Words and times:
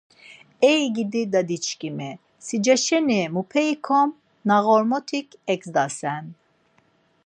Ey 0.69 0.89
gidi 0.95 1.23
dadiçkimi, 1.33 2.11
sica 2.45 2.75
şeni 2.85 3.21
mupe 3.33 3.61
ikom, 3.73 4.09
na 4.47 4.55
ğormotik 4.65 5.29
egzdasen? 5.53 6.25